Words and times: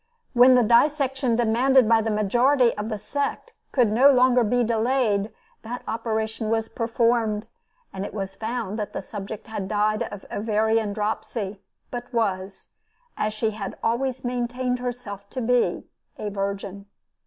When 0.33 0.55
the 0.55 0.63
dissection 0.63 1.35
demanded 1.35 1.87
by 1.87 2.01
the 2.01 2.09
majority 2.09 2.75
of 2.75 2.89
the 2.89 2.97
sect 2.97 3.53
could 3.71 3.91
no 3.91 4.09
longer 4.09 4.43
be 4.43 4.63
delayed, 4.63 5.31
that 5.61 5.83
operation 5.87 6.49
was 6.49 6.69
performed, 6.69 7.47
and 7.93 8.03
it 8.03 8.11
was 8.11 8.33
found 8.33 8.79
that 8.79 8.93
the 8.93 9.01
subject 9.03 9.45
had 9.45 9.67
died 9.67 10.01
of 10.11 10.25
ovarian 10.31 10.93
dropsy; 10.93 11.61
but 11.91 12.11
was 12.11 12.69
as 13.15 13.31
she 13.31 13.51
had 13.51 13.77
always 13.83 14.23
maintained 14.25 14.79
herself 14.79 15.29
to 15.29 15.39
be 15.39 15.85
a 16.17 16.31
virgin. 16.31 16.87